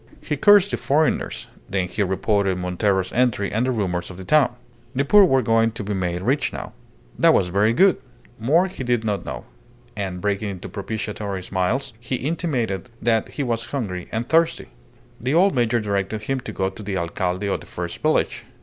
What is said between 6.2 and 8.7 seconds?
rich now. That was very good. More